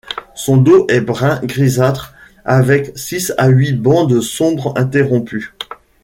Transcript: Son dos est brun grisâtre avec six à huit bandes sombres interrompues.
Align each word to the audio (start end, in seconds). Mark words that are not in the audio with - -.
Son 0.33 0.57
dos 0.57 0.87
est 0.89 1.01
brun 1.01 1.39
grisâtre 1.43 2.15
avec 2.43 2.91
six 2.97 3.33
à 3.37 3.49
huit 3.49 3.73
bandes 3.73 4.19
sombres 4.19 4.73
interrompues. 4.75 5.53